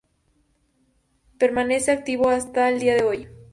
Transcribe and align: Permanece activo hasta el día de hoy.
Permanece 1.37 1.91
activo 1.91 2.29
hasta 2.29 2.69
el 2.69 2.79
día 2.79 2.95
de 2.95 3.03
hoy. 3.03 3.27